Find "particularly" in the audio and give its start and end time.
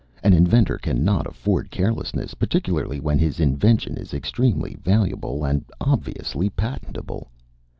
2.33-2.99